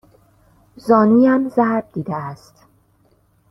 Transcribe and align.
زانویم 0.75 1.49
ضرب 1.49 1.91
دیده 1.93 2.15
است. 2.15 2.65